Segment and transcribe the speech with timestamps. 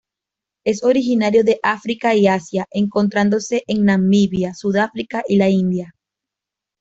[0.65, 5.93] Es originario de África y Asia, encontrándose en Namibia, Sudáfrica y la India.